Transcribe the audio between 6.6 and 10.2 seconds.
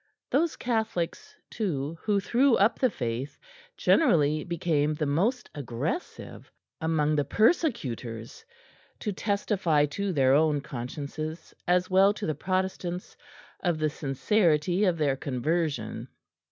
among the persecutors, to testify to